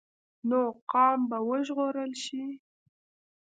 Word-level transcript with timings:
نو 0.49 0.61
قام 0.91 1.19
به 1.29 1.37
وژغورل 1.49 2.11
شي. 2.23 2.43